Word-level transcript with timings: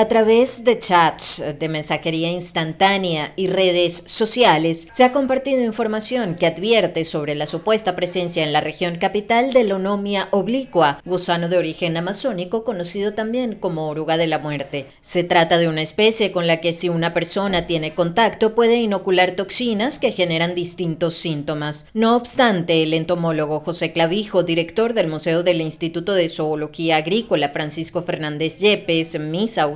A 0.00 0.08
través 0.08 0.64
de 0.64 0.78
chats, 0.78 1.44
de 1.58 1.68
mensajería 1.68 2.30
instantánea 2.30 3.34
y 3.36 3.48
redes 3.48 4.02
sociales, 4.06 4.88
se 4.90 5.04
ha 5.04 5.12
compartido 5.12 5.62
información 5.62 6.36
que 6.36 6.46
advierte 6.46 7.04
sobre 7.04 7.34
la 7.34 7.44
supuesta 7.44 7.94
presencia 7.94 8.42
en 8.42 8.54
la 8.54 8.62
región 8.62 8.96
capital 8.96 9.52
de 9.52 9.64
Lonomia 9.64 10.28
obliqua, 10.30 11.02
gusano 11.04 11.50
de 11.50 11.58
origen 11.58 11.98
amazónico 11.98 12.64
conocido 12.64 13.12
también 13.12 13.56
como 13.56 13.88
oruga 13.88 14.16
de 14.16 14.26
la 14.26 14.38
muerte. 14.38 14.86
Se 15.02 15.22
trata 15.22 15.58
de 15.58 15.68
una 15.68 15.82
especie 15.82 16.32
con 16.32 16.46
la 16.46 16.62
que 16.62 16.72
si 16.72 16.88
una 16.88 17.12
persona 17.12 17.66
tiene 17.66 17.94
contacto 17.94 18.54
puede 18.54 18.76
inocular 18.76 19.32
toxinas 19.32 19.98
que 19.98 20.12
generan 20.12 20.54
distintos 20.54 21.16
síntomas. 21.16 21.88
No 21.92 22.16
obstante, 22.16 22.82
el 22.82 22.94
entomólogo 22.94 23.60
José 23.60 23.92
Clavijo, 23.92 24.44
director 24.44 24.94
del 24.94 25.08
Museo 25.08 25.42
del 25.42 25.60
Instituto 25.60 26.14
de 26.14 26.30
Zoología 26.30 26.96
Agrícola 26.96 27.50
Francisco 27.50 28.00
Fernández 28.00 28.60
Yepes, 28.60 29.20
MISA 29.20 29.66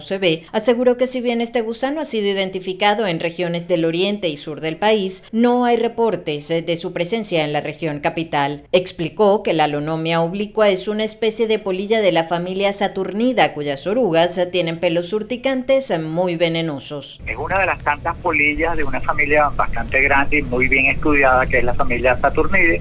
aseguró 0.53 0.97
que 0.97 1.07
si 1.07 1.21
bien 1.21 1.41
este 1.41 1.61
gusano 1.61 2.01
ha 2.01 2.05
sido 2.05 2.29
identificado 2.29 3.07
en 3.07 3.21
regiones 3.21 3.69
del 3.69 3.85
oriente 3.85 4.29
y 4.29 4.37
sur 4.37 4.61
del 4.61 4.77
país, 4.77 5.25
no 5.33 5.65
hay 5.65 5.77
reportes 5.77 6.49
de 6.49 6.77
su 6.77 6.93
presencia 6.93 7.45
en 7.45 7.53
la 7.53 7.61
región 7.61 8.01
capital. 8.01 8.65
Explicó 8.73 9.43
que 9.43 9.53
la 9.53 9.67
lonomia 9.67 10.21
oblicua 10.21 10.69
es 10.69 10.89
una 10.89 11.05
especie 11.05 11.47
de 11.47 11.59
polilla 11.59 12.01
de 12.01 12.13
la 12.13 12.25
familia 12.25 12.73
Saturnida, 12.73 13.53
cuyas 13.53 13.87
orugas 13.87 14.41
tienen 14.51 14.81
pelos 14.81 15.13
urticantes 15.13 15.93
muy 16.01 16.37
venenosos. 16.37 17.21
Es 17.27 17.37
una 17.37 17.59
de 17.59 17.67
las 17.67 17.83
tantas 17.83 18.17
polillas 18.17 18.77
de 18.77 18.85
una 18.85 19.01
familia 19.01 19.49
bastante 19.51 20.01
grande 20.03 20.39
y 20.39 20.43
muy 20.43 20.69
bien 20.69 20.87
estudiada, 20.87 21.47
que 21.47 21.59
es 21.59 21.65
la 21.65 21.75
familia 21.75 22.19
Saturnide. 22.19 22.81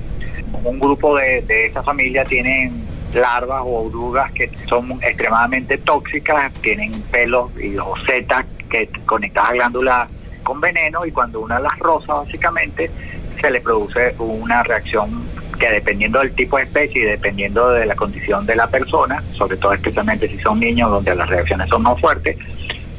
Un 0.63 0.79
grupo 0.79 1.17
de, 1.17 1.41
de 1.41 1.65
esa 1.65 1.83
familia 1.83 2.23
tienen 2.25 2.82
larvas 3.13 3.61
o 3.63 3.85
orugas 3.85 4.31
que 4.31 4.49
son 4.67 4.91
extremadamente 5.01 5.77
tóxicas, 5.77 6.51
tienen 6.61 6.91
pelos 7.03 7.51
y 7.57 7.75
setas 8.05 8.45
que 8.69 8.89
conectan 9.05 9.45
a 9.47 9.53
glándulas 9.53 10.11
con 10.43 10.59
veneno 10.59 11.05
y 11.05 11.11
cuando 11.11 11.39
una 11.39 11.59
las 11.59 11.77
roza 11.79 12.13
básicamente 12.13 12.91
se 13.39 13.51
le 13.51 13.61
produce 13.61 14.15
una 14.19 14.63
reacción 14.63 15.23
que 15.59 15.69
dependiendo 15.69 16.19
del 16.19 16.33
tipo 16.33 16.57
de 16.57 16.63
especie 16.63 17.03
y 17.03 17.05
dependiendo 17.05 17.69
de 17.69 17.85
la 17.85 17.95
condición 17.95 18.45
de 18.45 18.55
la 18.55 18.67
persona, 18.67 19.23
sobre 19.31 19.57
todo 19.57 19.73
especialmente 19.73 20.27
si 20.27 20.37
son 20.39 20.59
niños 20.59 20.89
donde 20.89 21.15
las 21.15 21.29
reacciones 21.29 21.69
son 21.69 21.83
más 21.83 21.99
fuertes, 21.99 22.37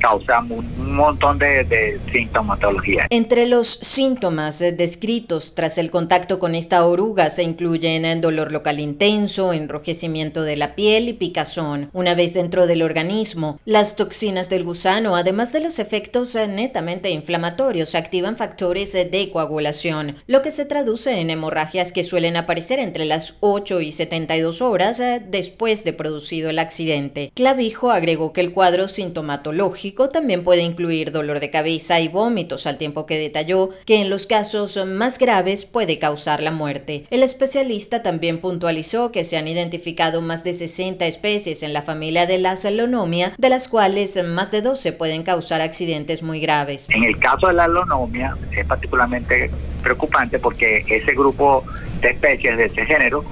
causa 0.04 0.40
un 0.40 0.96
montón 0.96 1.38
de, 1.38 1.64
de, 1.64 1.98
sintomatología. 2.12 3.06
Entre 3.08 3.46
los 3.46 3.68
síntomas 3.68 4.58
descritos 4.58 5.54
tras 5.54 5.78
el 5.78 5.90
contacto 5.90 6.38
con 6.38 6.54
esta 6.54 6.84
oruga 6.84 7.30
se 7.30 7.42
incluyen 7.42 8.20
dolor 8.20 8.52
local 8.52 8.80
intenso, 8.80 9.54
enrojecimiento 9.54 10.42
de 10.42 10.58
la 10.58 10.74
piel 10.74 11.08
y 11.08 11.14
picazón. 11.14 11.88
Una 11.94 12.14
vez 12.14 12.34
dentro 12.34 12.66
del 12.66 12.82
organismo, 12.82 13.58
las 13.64 13.96
toxinas 13.96 14.50
del 14.50 14.64
gusano, 14.64 15.16
además 15.16 15.54
de 15.54 15.60
los 15.60 15.78
efectos 15.78 16.34
netamente 16.34 17.08
inflamatorios, 17.08 17.94
activan 17.94 18.36
factores 18.36 18.92
de 18.92 19.30
coagulación, 19.32 20.16
lo 20.26 20.42
que 20.42 20.50
se 20.50 20.66
traduce 20.66 21.18
en 21.18 21.30
hemorragias 21.30 21.92
que 21.92 22.04
suelen 22.04 22.36
aparecer 22.36 22.78
entre 22.78 23.06
las 23.06 23.36
8 23.40 23.80
y 23.80 23.90
72 23.90 24.60
horas 24.60 25.00
después 25.30 25.82
de 25.84 25.94
producido 25.94 26.50
el 26.50 26.58
accidente. 26.58 27.32
Clavijo 27.34 27.90
agregó 27.90 28.34
que 28.34 28.42
el 28.42 28.52
cuadro 28.52 28.86
sintomatológico 28.86 29.93
también 29.94 30.44
puede 30.44 30.62
incluir 30.62 31.12
dolor 31.12 31.40
de 31.40 31.50
cabeza 31.50 32.00
y 32.00 32.08
vómitos, 32.08 32.66
al 32.66 32.78
tiempo 32.78 33.06
que 33.06 33.18
detalló 33.18 33.70
que 33.86 34.00
en 34.00 34.10
los 34.10 34.26
casos 34.26 34.78
más 34.86 35.18
graves 35.18 35.64
puede 35.64 35.98
causar 35.98 36.42
la 36.42 36.50
muerte. 36.50 37.06
El 37.10 37.22
especialista 37.22 38.02
también 38.02 38.40
puntualizó 38.40 39.12
que 39.12 39.24
se 39.24 39.36
han 39.36 39.48
identificado 39.48 40.20
más 40.20 40.44
de 40.44 40.54
60 40.54 41.06
especies 41.06 41.62
en 41.62 41.72
la 41.72 41.82
familia 41.82 42.26
de 42.26 42.38
la 42.38 42.56
salonomia, 42.56 43.32
de 43.38 43.48
las 43.48 43.68
cuales 43.68 44.22
más 44.24 44.50
de 44.50 44.62
12 44.62 44.92
pueden 44.92 45.22
causar 45.22 45.60
accidentes 45.60 46.22
muy 46.22 46.40
graves. 46.40 46.88
En 46.90 47.04
el 47.04 47.18
caso 47.18 47.46
de 47.46 47.54
la 47.54 47.64
salonomia 47.64 48.36
es 48.56 48.66
particularmente 48.66 49.50
preocupante 49.82 50.38
porque 50.38 50.84
ese 50.88 51.12
grupo 51.12 51.64
de 52.00 52.10
especies 52.10 52.56
de 52.56 52.64
ese 52.66 52.84
género, 52.84 53.24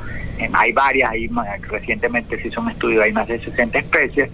hay 0.53 0.73
varias, 0.73 1.11
hay, 1.11 1.29
recientemente 1.69 2.41
se 2.41 2.49
hizo 2.49 2.61
un 2.61 2.71
estudio, 2.71 3.03
hay 3.03 3.13
más 3.13 3.29
de 3.29 3.39
60 3.39 3.79
especies, 3.79 4.31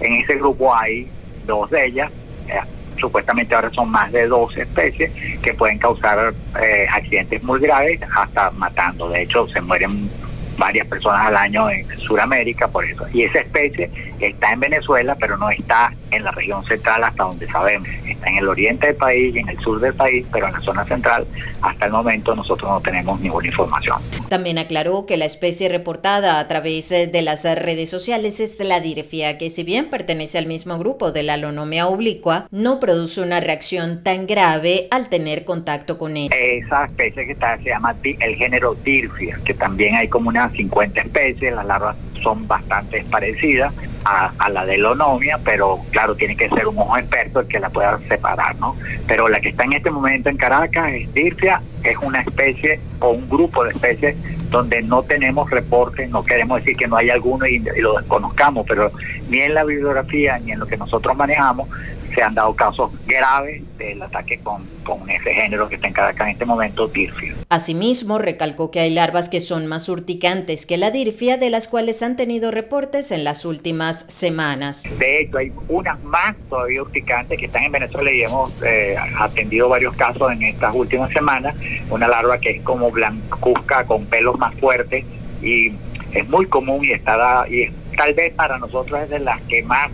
en 0.00 0.14
ese 0.14 0.36
grupo 0.36 0.74
hay 0.74 1.08
dos 1.46 1.70
de 1.70 1.86
ellas, 1.86 2.10
eh, 2.48 2.60
supuestamente 2.98 3.54
ahora 3.54 3.70
son 3.70 3.90
más 3.90 4.10
de 4.12 4.26
dos 4.26 4.56
especies 4.56 5.12
que 5.42 5.54
pueden 5.54 5.78
causar 5.78 6.34
eh, 6.60 6.86
accidentes 6.90 7.42
muy 7.42 7.60
graves 7.60 8.00
hasta 8.16 8.50
matando. 8.52 9.08
De 9.08 9.22
hecho, 9.22 9.46
se 9.48 9.60
mueren 9.60 10.08
varias 10.56 10.86
personas 10.86 11.26
al 11.26 11.36
año 11.36 11.68
en 11.70 11.86
Sudamérica 11.98 12.68
por 12.68 12.84
eso. 12.84 13.06
Y 13.12 13.22
esa 13.24 13.40
especie 13.40 13.90
está 14.28 14.52
en 14.52 14.60
Venezuela, 14.60 15.16
pero 15.18 15.36
no 15.36 15.50
está 15.50 15.92
en 16.10 16.24
la 16.24 16.30
región 16.30 16.64
central 16.64 17.04
hasta 17.04 17.24
donde 17.24 17.46
sabemos. 17.46 17.88
Está 18.06 18.28
en 18.30 18.38
el 18.38 18.48
oriente 18.48 18.86
del 18.88 18.96
país 18.96 19.34
y 19.34 19.38
en 19.38 19.48
el 19.48 19.58
sur 19.58 19.80
del 19.80 19.94
país, 19.94 20.26
pero 20.32 20.46
en 20.46 20.52
la 20.52 20.60
zona 20.60 20.84
central 20.84 21.26
hasta 21.62 21.86
el 21.86 21.92
momento 21.92 22.34
nosotros 22.34 22.70
no 22.70 22.80
tenemos 22.80 23.20
ninguna 23.20 23.46
información. 23.46 23.98
También 24.28 24.58
aclaró 24.58 25.06
que 25.06 25.16
la 25.16 25.24
especie 25.24 25.68
reportada 25.68 26.38
a 26.38 26.48
través 26.48 26.90
de 26.90 27.22
las 27.22 27.44
redes 27.44 27.90
sociales 27.90 28.40
es 28.40 28.60
la 28.60 28.80
direfia, 28.80 29.38
que 29.38 29.50
si 29.50 29.64
bien 29.64 29.90
pertenece 29.90 30.38
al 30.38 30.46
mismo 30.46 30.78
grupo 30.78 31.12
de 31.12 31.22
la 31.22 31.36
lonomia 31.36 31.86
oblicua, 31.86 32.46
no 32.50 32.80
produce 32.80 33.20
una 33.20 33.40
reacción 33.40 34.02
tan 34.02 34.26
grave 34.26 34.88
al 34.90 35.08
tener 35.08 35.44
contacto 35.44 35.98
con 35.98 36.16
ella. 36.16 36.34
Esa 36.36 36.84
especie 36.84 37.26
que 37.26 37.32
está 37.32 37.56
se 37.58 37.70
llama 37.70 37.94
el 38.02 38.36
género 38.36 38.74
dirfia, 38.84 39.38
que 39.44 39.54
también 39.54 39.94
hay 39.94 40.08
como 40.08 40.28
unas 40.28 40.52
50 40.52 41.00
especies, 41.00 41.54
las 41.54 41.66
larvas 41.66 41.96
son 42.22 42.46
bastante 42.46 43.04
parecidas 43.10 43.74
a, 44.04 44.48
la 44.50 44.64
de 44.64 44.78
lonomia, 44.78 45.38
pero 45.44 45.80
claro, 45.90 46.14
tiene 46.14 46.36
que 46.36 46.48
ser 46.50 46.66
un 46.66 46.78
ojo 46.78 46.96
experto 46.96 47.40
el 47.40 47.48
que 47.48 47.58
la 47.58 47.70
pueda 47.70 47.98
separar, 48.08 48.56
¿no? 48.56 48.76
Pero 49.06 49.28
la 49.28 49.40
que 49.40 49.48
está 49.48 49.64
en 49.64 49.72
este 49.74 49.90
momento 49.90 50.28
en 50.28 50.36
Caracas 50.36 50.92
es 50.92 51.12
Dircia, 51.12 51.62
es 51.82 51.96
una 51.98 52.20
especie 52.20 52.80
o 53.00 53.10
un 53.10 53.28
grupo 53.28 53.64
de 53.64 53.70
especies 53.70 54.16
donde 54.50 54.82
no 54.82 55.02
tenemos 55.02 55.50
reportes, 55.50 56.10
no 56.10 56.24
queremos 56.24 56.58
decir 56.58 56.76
que 56.76 56.86
no 56.86 56.96
hay 56.96 57.10
alguno 57.10 57.46
y, 57.46 57.56
y 57.56 57.80
lo 57.80 57.94
desconozcamos, 57.94 58.66
pero 58.68 58.92
ni 59.28 59.40
en 59.40 59.54
la 59.54 59.64
bibliografía 59.64 60.38
ni 60.38 60.52
en 60.52 60.60
lo 60.60 60.66
que 60.66 60.76
nosotros 60.76 61.16
manejamos 61.16 61.68
se 62.14 62.22
han 62.22 62.34
dado 62.34 62.54
casos 62.54 62.90
graves 63.06 63.62
del 63.78 64.00
ataque 64.02 64.38
con, 64.38 64.73
con 64.84 65.08
ese 65.10 65.34
género 65.34 65.68
que 65.68 65.76
está 65.76 65.88
en 65.88 65.92
Caracas 65.92 66.26
en 66.28 66.32
este 66.34 66.44
momento, 66.44 66.86
dirfia. 66.88 67.34
Asimismo, 67.48 68.18
recalcó 68.18 68.70
que 68.70 68.80
hay 68.80 68.90
larvas 68.90 69.28
que 69.28 69.40
son 69.40 69.66
más 69.66 69.88
urticantes 69.88 70.66
que 70.66 70.76
la 70.76 70.90
dirfia, 70.90 71.36
de 71.36 71.50
las 71.50 71.68
cuales 71.68 72.02
han 72.02 72.16
tenido 72.16 72.50
reportes 72.50 73.10
en 73.10 73.24
las 73.24 73.44
últimas 73.44 74.00
semanas. 74.08 74.84
De 74.98 75.20
hecho, 75.20 75.38
hay 75.38 75.52
unas 75.68 76.02
más 76.04 76.36
todavía 76.48 76.82
urticantes 76.82 77.38
que 77.38 77.46
están 77.46 77.64
en 77.64 77.72
Venezuela 77.72 78.12
y 78.12 78.22
hemos 78.22 78.62
eh, 78.62 78.96
atendido 79.18 79.68
varios 79.68 79.96
casos 79.96 80.30
en 80.32 80.42
estas 80.42 80.74
últimas 80.74 81.10
semanas. 81.12 81.56
Una 81.90 82.08
larva 82.08 82.38
que 82.38 82.50
es 82.50 82.62
como 82.62 82.90
blancuzca 82.90 83.84
con 83.84 84.06
pelos 84.06 84.38
más 84.38 84.54
fuertes 84.56 85.04
y 85.42 85.72
es 86.12 86.28
muy 86.28 86.46
común 86.46 86.84
y 86.84 86.92
está 86.92 87.46
y 87.48 87.68
tal 87.96 88.14
vez 88.14 88.32
para 88.34 88.58
nosotros 88.58 89.00
es 89.02 89.10
de 89.10 89.18
las 89.18 89.40
que 89.42 89.62
más 89.62 89.90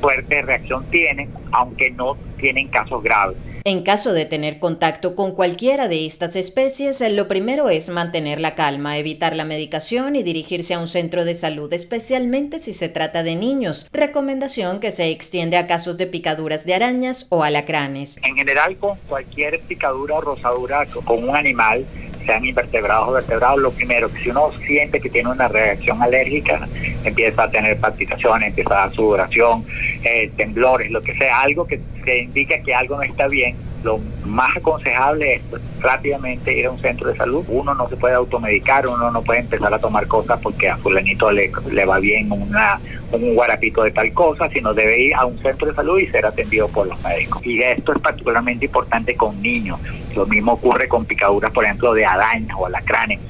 fuerte 0.00 0.42
reacción 0.42 0.84
tienen, 0.90 1.30
aunque 1.52 1.90
no 1.90 2.16
tienen 2.38 2.68
casos 2.68 3.02
graves. 3.02 3.36
En 3.68 3.82
caso 3.82 4.14
de 4.14 4.24
tener 4.24 4.60
contacto 4.60 5.14
con 5.14 5.32
cualquiera 5.32 5.88
de 5.88 6.06
estas 6.06 6.36
especies, 6.36 7.02
lo 7.10 7.28
primero 7.28 7.68
es 7.68 7.90
mantener 7.90 8.40
la 8.40 8.54
calma, 8.54 8.96
evitar 8.96 9.36
la 9.36 9.44
medicación 9.44 10.16
y 10.16 10.22
dirigirse 10.22 10.72
a 10.72 10.78
un 10.78 10.88
centro 10.88 11.26
de 11.26 11.34
salud, 11.34 11.70
especialmente 11.74 12.60
si 12.60 12.72
se 12.72 12.88
trata 12.88 13.22
de 13.22 13.36
niños. 13.36 13.86
Recomendación 13.92 14.80
que 14.80 14.90
se 14.90 15.10
extiende 15.10 15.58
a 15.58 15.66
casos 15.66 15.98
de 15.98 16.06
picaduras 16.06 16.64
de 16.64 16.76
arañas 16.76 17.26
o 17.28 17.44
alacranes. 17.44 18.18
En 18.22 18.36
general, 18.36 18.78
con 18.78 18.96
cualquier 19.06 19.60
picadura 19.60 20.14
o 20.14 20.22
rosadura 20.22 20.86
con 20.86 21.28
un 21.28 21.36
animal, 21.36 21.84
sean 22.28 22.44
invertebrados 22.44 23.08
o 23.08 23.12
vertebrados, 23.12 23.58
lo 23.58 23.70
primero, 23.70 24.12
que 24.12 24.22
si 24.22 24.28
uno 24.28 24.50
siente 24.66 25.00
que 25.00 25.08
tiene 25.08 25.30
una 25.30 25.48
reacción 25.48 26.02
alérgica, 26.02 26.68
empieza 27.02 27.44
a 27.44 27.50
tener 27.50 27.78
palpitaciones, 27.78 28.50
empieza 28.50 28.74
a 28.74 28.86
dar 28.86 28.92
sudoración, 28.94 29.64
eh, 30.04 30.30
temblores, 30.36 30.90
lo 30.90 31.00
que 31.00 31.14
sea, 31.14 31.40
algo 31.40 31.66
que, 31.66 31.80
que 32.04 32.18
indica 32.18 32.60
que 32.62 32.74
algo 32.74 32.96
no 32.96 33.02
está 33.02 33.28
bien, 33.28 33.56
lo 33.82 34.00
más 34.24 34.56
aconsejable 34.56 35.34
es 35.34 35.42
rápidamente 35.80 36.56
ir 36.56 36.66
a 36.66 36.70
un 36.70 36.78
centro 36.78 37.08
de 37.08 37.16
salud. 37.16 37.44
Uno 37.48 37.74
no 37.74 37.88
se 37.88 37.96
puede 37.96 38.14
automedicar, 38.14 38.86
uno 38.86 39.10
no 39.10 39.22
puede 39.22 39.40
empezar 39.40 39.72
a 39.72 39.78
tomar 39.78 40.06
cosas 40.06 40.40
porque 40.42 40.68
a 40.68 40.76
fulanito 40.76 41.30
le, 41.30 41.50
va 41.84 41.98
bien 41.98 42.30
una, 42.30 42.80
un 43.12 43.34
guarapito 43.34 43.82
de 43.82 43.90
tal 43.90 44.12
cosa, 44.12 44.48
sino 44.48 44.74
debe 44.74 45.00
ir 45.00 45.14
a 45.14 45.24
un 45.24 45.38
centro 45.38 45.68
de 45.68 45.74
salud 45.74 45.98
y 45.98 46.06
ser 46.06 46.26
atendido 46.26 46.68
por 46.68 46.86
los 46.86 47.00
médicos. 47.02 47.44
Y 47.44 47.62
esto 47.62 47.92
es 47.92 48.02
particularmente 48.02 48.66
importante 48.66 49.14
con 49.16 49.40
niños. 49.40 49.78
Lo 50.14 50.26
mismo 50.26 50.52
ocurre 50.52 50.88
con 50.88 51.04
picaduras, 51.04 51.52
por 51.52 51.64
ejemplo, 51.64 51.94
de 51.94 52.04
arañas 52.04 52.56
o 52.58 52.66
alacranes 52.66 53.20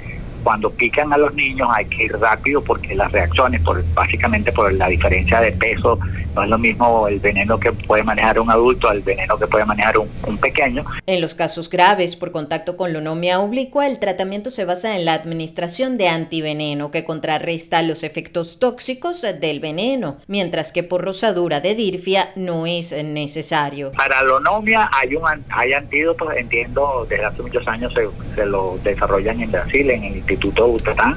cuando 0.43 0.71
pican 0.71 1.13
a 1.13 1.19
los 1.19 1.35
niños 1.35 1.69
hay 1.75 1.85
que 1.87 2.05
ir 2.05 2.13
rápido 2.19 2.63
porque 2.63 2.95
las 2.95 3.11
reacciones, 3.13 3.61
por, 3.63 3.85
básicamente 3.95 4.53
por 4.53 4.73
la 4.73 4.89
diferencia 4.89 5.41
de 5.41 5.53
peso, 5.53 5.99
no 6.35 6.43
es 6.43 6.49
lo 6.51 6.59
mismo 6.59 7.09
el 7.09 7.19
veneno 7.19 7.59
que 7.59 7.73
puede 7.73 8.03
manejar 8.03 8.39
un 8.39 8.51
adulto 8.51 8.89
al 8.89 9.01
veneno 9.01 9.39
que 9.39 9.47
puede 9.47 9.65
manejar 9.65 9.99
un, 9.99 10.09
un 10.27 10.39
pequeño. 10.39 10.85
En 11.07 11.21
los 11.21 11.35
casos 11.35 11.69
graves 11.69 12.17
por 12.17 12.31
contacto 12.31 12.77
con 12.77 12.93
lonomia 12.93 13.41
oblicua, 13.41 13.87
el 13.87 13.99
tratamiento 13.99 14.51
se 14.51 14.65
basa 14.65 14.97
en 14.97 15.05
la 15.05 15.15
administración 15.15 15.99
de 15.99 16.09
antiveneno 16.09 16.91
que 16.91 17.05
contrarresta 17.05 17.83
los 17.83 18.05
efectos 18.05 18.59
tóxicos 18.59 19.27
del 19.41 19.61
veneno, 19.61 20.19
mientras 20.27 20.73
que 20.73 20.83
por 20.83 21.05
rosadura 21.05 21.61
de 21.61 21.75
dirfia 21.75 22.31
no 22.37 22.67
es 22.67 22.93
necesario. 23.05 23.93
Para 23.93 24.23
lonomia 24.23 24.89
hay 24.93 25.15
un 25.15 25.25
hay 25.51 25.73
antídotos, 25.73 26.35
entiendo, 26.37 27.07
desde 27.09 27.25
hace 27.25 27.43
muchos 27.43 27.67
años 27.69 27.93
se, 27.93 28.09
se 28.35 28.47
lo 28.47 28.79
desarrollan 28.83 29.41
en 29.41 29.51
Brasil, 29.51 29.91
en 29.91 30.05
el 30.05 30.17
Instituto 30.29 30.69
Butanán, 30.69 31.17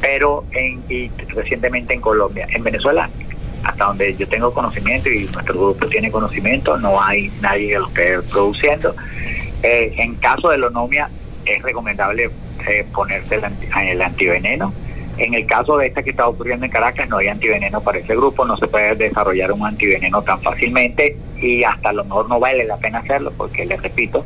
pero 0.00 0.44
en, 0.52 0.82
y 0.88 1.10
recientemente 1.28 1.94
en 1.94 2.00
Colombia. 2.00 2.46
En 2.50 2.62
Venezuela 2.62 3.08
hasta 3.62 3.84
donde 3.84 4.16
yo 4.16 4.26
tengo 4.26 4.54
conocimiento 4.54 5.10
y 5.10 5.24
nuestro 5.24 5.54
grupo 5.54 5.86
tiene 5.86 6.10
conocimiento, 6.10 6.78
no 6.78 7.00
hay 7.02 7.30
nadie 7.42 7.68
que 7.68 7.78
lo 7.78 7.88
esté 7.88 8.22
produciendo. 8.30 8.94
Eh, 9.62 9.92
en 9.98 10.14
caso 10.14 10.48
de 10.48 10.56
lonomia 10.56 11.10
es 11.44 11.62
recomendable 11.62 12.30
eh, 12.66 12.86
ponerse 12.92 13.34
el, 13.36 13.44
el, 13.88 14.02
antiveneno. 14.02 14.72
En 15.18 15.34
el 15.34 15.46
caso 15.46 15.76
de 15.76 15.88
esta 15.88 16.02
que 16.02 16.10
está 16.10 16.26
ocurriendo 16.26 16.64
en 16.64 16.72
Caracas, 16.72 17.06
no 17.10 17.18
hay 17.18 17.28
antiveneno 17.28 17.82
para 17.82 17.98
ese 17.98 18.16
grupo, 18.16 18.46
no 18.46 18.56
se 18.56 18.66
puede 18.66 18.94
desarrollar 18.94 19.52
un 19.52 19.66
antiveneno 19.66 20.22
tan 20.22 20.40
fácilmente 20.40 21.18
y 21.40 21.64
hasta 21.64 21.90
a 21.90 21.92
lo 21.92 22.04
mejor 22.04 22.28
no 22.28 22.38
vale 22.38 22.64
la 22.64 22.76
pena 22.76 22.98
hacerlo 22.98 23.32
porque, 23.36 23.64
les 23.64 23.80
repito, 23.82 24.24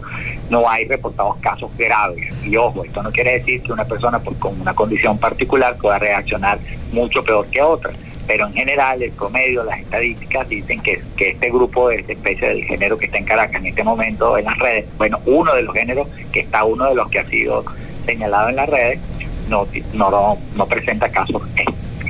no 0.51 0.69
hay 0.69 0.87
reportados 0.87 1.37
casos 1.37 1.71
graves. 1.77 2.33
Y 2.45 2.57
ojo, 2.57 2.85
esto 2.85 3.03
no 3.03 3.13
quiere 3.13 3.39
decir 3.39 3.63
que 3.63 3.73
una 3.73 3.85
persona 3.85 4.19
pues, 4.19 4.37
con 4.39 4.61
una 4.61 4.75
condición 4.75 5.19
particular 5.19 5.77
pueda 5.77 5.99
reaccionar 5.99 6.59
mucho 6.93 7.23
peor 7.25 7.47
que 7.47 7.63
otra 7.63 7.93
pero 8.27 8.47
en 8.47 8.55
general 8.55 9.03
el 9.03 9.13
promedio, 9.13 9.65
las 9.65 9.81
estadísticas 9.81 10.49
dicen 10.49 10.81
que, 10.81 11.03
que 11.17 11.31
este 11.31 11.51
grupo 11.51 11.89
de 11.89 11.97
esta 11.97 12.13
especie 12.13 12.49
del 12.49 12.65
género 12.65 12.97
que 12.97 13.07
está 13.07 13.19
en 13.19 13.25
Caracas 13.25 13.57
en 13.57 13.67
este 13.67 13.85
momento 13.85 14.39
en 14.39 14.47
las 14.47 14.59
redes, 14.59 14.87
bueno, 14.97 15.21
uno 15.27 15.55
de 15.55 15.63
los 15.63 15.75
géneros 15.75 16.09
que 16.33 16.41
está 16.41 16.65
uno 16.65 16.89
de 16.89 16.95
los 16.95 17.11
que 17.11 17.19
ha 17.19 17.29
sido 17.29 17.65
señalado 18.07 18.49
en 18.49 18.57
las 18.57 18.69
redes, 18.69 19.01
no, 19.49 19.67
no, 19.93 20.39
no 20.57 20.67
presenta 20.67 21.09
casos 21.11 21.43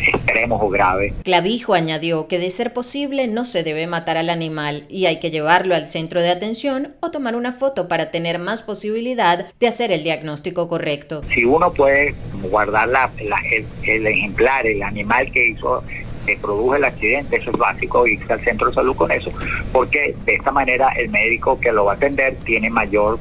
extremos 0.09 0.61
o 0.63 0.69
graves. 0.69 1.13
Clavijo 1.23 1.75
añadió 1.75 2.29
que 2.29 2.39
de 2.39 2.51
ser 2.51 2.73
posible 2.73 3.27
no 3.29 3.45
se 3.45 3.63
debe 3.63 3.87
matar 3.87 4.17
al 4.17 4.31
animal 4.31 4.85
y 4.89 5.07
hay 5.07 5.21
que 5.21 5.31
llevarlo 5.31 5.75
al 5.75 5.87
centro 5.87 6.21
de 6.21 6.31
atención 6.31 6.95
o 7.01 7.11
tomar 7.11 7.37
una 7.37 7.53
foto 7.53 7.89
para 7.89 8.11
tener 8.11 8.39
más 8.39 8.63
posibilidad 8.63 9.47
de 9.59 9.67
hacer 9.67 9.93
el 9.93 10.03
diagnóstico 10.03 10.69
correcto. 10.69 11.23
Si 11.33 11.45
uno 11.45 11.73
puede 11.73 12.15
guardar 12.51 12.89
la, 12.89 13.11
la, 13.23 13.37
el, 13.53 13.67
el 13.83 14.07
ejemplar, 14.07 14.67
el 14.67 14.83
animal 14.83 15.31
que 15.33 15.49
hizo 15.49 15.83
que 16.27 16.37
produjo 16.39 16.75
el 16.75 16.85
accidente, 16.85 17.37
eso 17.37 17.51
es 17.51 17.57
básico, 17.59 18.07
irse 18.07 18.33
al 18.33 18.41
centro 18.41 18.69
de 18.69 18.75
salud 18.75 18.97
con 18.97 19.13
eso, 19.13 19.31
porque 19.73 20.15
de 20.25 20.35
esta 20.35 20.53
manera 20.53 20.89
el 20.97 21.11
médico 21.11 21.61
que 21.61 21.71
lo 21.71 21.85
va 21.85 21.93
a 21.93 21.97
atender 21.97 22.37
tiene 22.45 22.71
mayor 22.71 23.19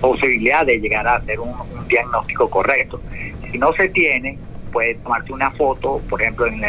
posibilidad 0.00 0.66
de 0.66 0.78
llegar 0.78 1.06
a 1.06 1.16
hacer 1.16 1.38
un, 1.38 1.50
un 1.50 1.88
diagnóstico 1.88 2.50
correcto. 2.50 3.00
Si 3.52 3.58
no 3.58 3.72
se 3.74 3.88
tiene, 3.88 4.36
puede 4.74 4.96
tomarse 4.96 5.32
una 5.32 5.50
foto, 5.52 6.02
por 6.10 6.20
ejemplo, 6.20 6.46
en 6.46 6.60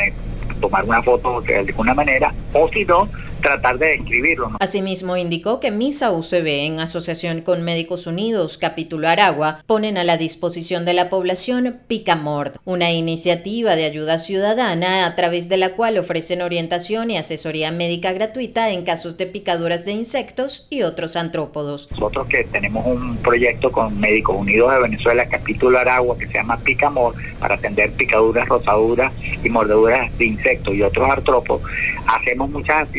tomar 0.61 0.85
una 0.85 1.01
foto 1.01 1.41
de 1.41 1.57
alguna 1.57 1.93
manera, 1.93 2.31
o 2.53 2.69
si 2.69 2.85
no, 2.85 3.09
tratar 3.45 3.77
de 3.77 3.97
describirlo. 3.97 4.49
¿no? 4.49 4.57
Asimismo, 4.59 5.17
indicó 5.17 5.59
que 5.59 5.69
MISA 5.69 6.11
UCB, 6.11 6.47
en 6.65 6.79
asociación 6.79 7.41
con 7.41 7.63
Médicos 7.63 8.07
Unidos, 8.07 8.57
capítulo 8.57 9.07
Aragua, 9.07 9.63
ponen 9.67 9.99
a 9.99 10.03
la 10.03 10.17
disposición 10.17 10.83
de 10.83 10.95
la 10.95 11.09
población 11.09 11.79
Picamord, 11.87 12.53
una 12.65 12.91
iniciativa 12.91 13.75
de 13.75 13.85
ayuda 13.85 14.17
ciudadana 14.17 15.05
a 15.05 15.15
través 15.15 15.47
de 15.47 15.57
la 15.57 15.75
cual 15.75 15.99
ofrecen 15.99 16.41
orientación 16.41 17.11
y 17.11 17.17
asesoría 17.17 17.71
médica 17.71 18.13
gratuita 18.13 18.71
en 18.71 18.83
casos 18.83 19.15
de 19.17 19.27
picaduras 19.27 19.85
de 19.85 19.91
insectos 19.91 20.65
y 20.71 20.81
otros 20.81 21.15
antrópodos. 21.15 21.87
Nosotros 21.91 22.27
que 22.27 22.45
tenemos 22.45 22.83
un 22.87 23.17
proyecto 23.17 23.71
con 23.71 23.99
Médicos 23.99 24.37
Unidos 24.37 24.73
de 24.73 24.79
Venezuela, 24.81 25.27
capítulo 25.27 25.77
Aragua, 25.77 26.17
que 26.17 26.25
se 26.25 26.33
llama 26.33 26.57
Picamord, 26.57 27.15
para 27.39 27.55
atender 27.55 27.91
picaduras, 27.91 28.47
rosaduras 28.47 29.13
y 29.43 29.49
mordeduras 29.49 30.17
de 30.17 30.25
insectos 30.25 30.73
y 30.73 30.81
otros 30.81 31.07
artrópodos, 31.07 31.61
hacemos 32.07 32.49
muchas 32.49 32.91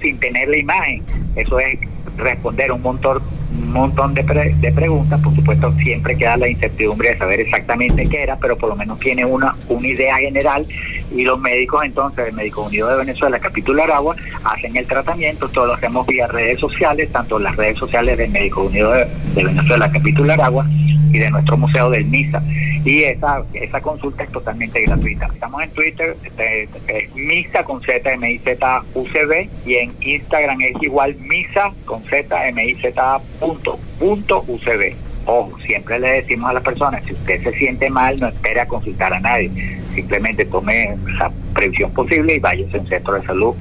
sin 0.00 0.18
tener 0.18 0.48
la 0.48 0.56
imagen. 0.56 1.02
Eso 1.36 1.58
es 1.58 1.78
responder 2.16 2.72
un 2.72 2.82
montón, 2.82 3.22
un 3.52 3.72
montón 3.72 4.14
de, 4.14 4.24
pre, 4.24 4.54
de, 4.54 4.72
preguntas. 4.72 5.20
Por 5.20 5.34
supuesto, 5.34 5.74
siempre 5.78 6.16
queda 6.16 6.36
la 6.36 6.48
incertidumbre 6.48 7.10
de 7.10 7.18
saber 7.18 7.40
exactamente 7.40 8.08
qué 8.08 8.22
era, 8.22 8.36
pero 8.36 8.56
por 8.56 8.68
lo 8.70 8.76
menos 8.76 8.98
tiene 8.98 9.24
una, 9.24 9.54
una 9.68 9.86
idea 9.88 10.16
general. 10.16 10.66
Y 11.14 11.24
los 11.24 11.38
médicos, 11.40 11.84
entonces, 11.84 12.28
el 12.28 12.34
Médico 12.34 12.62
Unido 12.62 12.88
de 12.88 12.96
Venezuela, 12.96 13.38
capítulo 13.38 13.82
Aragua, 13.82 14.16
hacen 14.44 14.76
el 14.76 14.86
tratamiento. 14.86 15.48
Todo 15.48 15.66
lo 15.66 15.74
hacemos 15.74 16.06
vía 16.06 16.26
redes 16.26 16.60
sociales, 16.60 17.10
tanto 17.12 17.38
las 17.38 17.56
redes 17.56 17.78
sociales 17.78 18.16
del 18.18 18.30
Médico 18.30 18.64
Unido 18.64 18.92
de, 18.92 19.06
de 19.34 19.44
Venezuela, 19.44 19.90
capítulo 19.90 20.32
Aragua, 20.32 20.66
y 21.12 21.18
de 21.18 21.30
nuestro 21.30 21.56
museo 21.56 21.90
del 21.90 22.06
MISA. 22.06 22.42
Y 22.84 23.04
esa, 23.04 23.44
esa 23.54 23.80
consulta 23.80 24.24
es 24.24 24.32
totalmente 24.32 24.82
gratuita. 24.82 25.26
Estamos 25.26 25.62
en 25.62 25.70
Twitter, 25.70 26.16
este, 26.24 26.68
es 26.88 27.14
MISA 27.14 27.62
con 27.64 27.80
Z, 27.80 28.12
M 28.12 28.28
I 28.28 28.38
Z 28.38 28.82
U 28.94 29.06
C 29.06 29.24
B, 29.24 29.48
y 29.64 29.74
en 29.76 29.92
Instagram 30.00 30.60
es 30.62 30.82
igual 30.82 31.14
MISA 31.16 31.72
con 31.84 32.02
Z, 32.04 32.48
M 32.48 32.64
I 32.64 32.74
Z 32.74 33.20
punto, 33.38 33.78
punto 34.00 34.44
U 34.48 34.58
C 34.58 34.76
B. 34.76 34.96
Ojo, 35.26 35.56
siempre 35.60 36.00
le 36.00 36.08
decimos 36.22 36.50
a 36.50 36.54
las 36.54 36.64
personas, 36.64 37.04
si 37.04 37.12
usted 37.12 37.40
se 37.44 37.52
siente 37.52 37.88
mal, 37.88 38.18
no 38.18 38.26
espere 38.26 38.60
a 38.60 38.66
consultar 38.66 39.14
a 39.14 39.20
nadie. 39.20 39.80
Simplemente 39.94 40.44
tome 40.44 40.96
la 41.18 41.30
previsión 41.54 41.92
posible 41.92 42.34
y 42.34 42.38
váyase 42.40 42.76
a 42.76 42.80
un 42.80 42.88
centro 42.88 43.14
de 43.14 43.24
salud. 43.24 43.54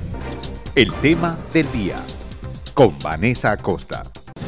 El 0.74 0.92
tema 0.96 1.38
del 1.54 1.72
día 1.72 1.98
con 2.74 2.98
Vanessa 2.98 3.52
Acosta. 3.52 4.04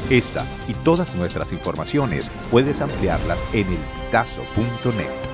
Esta 0.10 0.46
y 0.68 0.74
todas 0.84 1.14
nuestras 1.14 1.52
informaciones 1.52 2.32
puedes 2.50 2.82
ampliarlas 2.82 3.44
en 3.54 3.68
elpitazo.net. 4.14 5.33